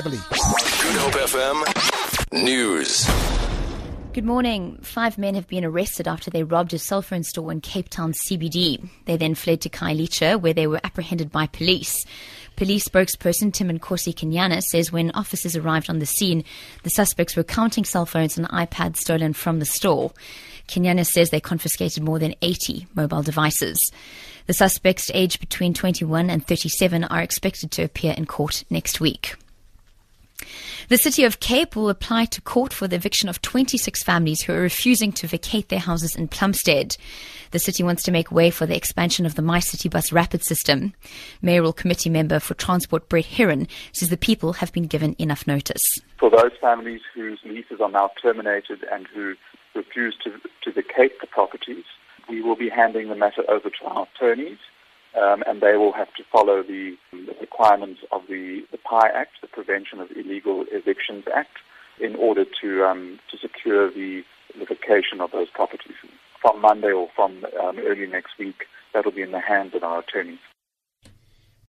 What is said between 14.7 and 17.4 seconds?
when officers arrived on the scene, the suspects